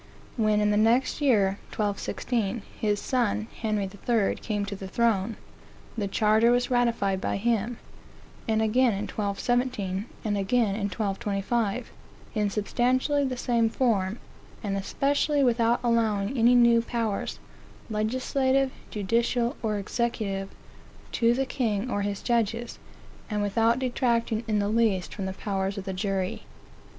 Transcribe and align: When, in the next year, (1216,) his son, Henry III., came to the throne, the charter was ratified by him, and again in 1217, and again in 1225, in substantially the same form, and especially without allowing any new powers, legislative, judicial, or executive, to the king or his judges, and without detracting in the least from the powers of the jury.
When, 0.35 0.61
in 0.61 0.71
the 0.71 0.77
next 0.77 1.21
year, 1.21 1.59
(1216,) 1.69 2.63
his 2.79 2.99
son, 2.99 3.45
Henry 3.61 3.83
III., 3.87 4.33
came 4.37 4.65
to 4.65 4.75
the 4.75 4.87
throne, 4.87 5.37
the 5.95 6.07
charter 6.07 6.49
was 6.49 6.71
ratified 6.71 7.21
by 7.21 7.37
him, 7.37 7.77
and 8.47 8.63
again 8.63 8.93
in 8.93 9.05
1217, 9.07 10.05
and 10.25 10.37
again 10.39 10.73
in 10.73 10.89
1225, 10.89 11.91
in 12.33 12.49
substantially 12.49 13.25
the 13.25 13.37
same 13.37 13.69
form, 13.69 14.17
and 14.63 14.75
especially 14.75 15.43
without 15.43 15.79
allowing 15.83 16.35
any 16.35 16.55
new 16.55 16.81
powers, 16.81 17.37
legislative, 17.87 18.71
judicial, 18.89 19.55
or 19.61 19.77
executive, 19.77 20.49
to 21.11 21.35
the 21.35 21.45
king 21.45 21.91
or 21.91 22.01
his 22.01 22.23
judges, 22.23 22.79
and 23.29 23.43
without 23.43 23.77
detracting 23.77 24.43
in 24.47 24.57
the 24.57 24.67
least 24.67 25.13
from 25.13 25.27
the 25.27 25.33
powers 25.33 25.77
of 25.77 25.83
the 25.85 25.93
jury. 25.93 26.41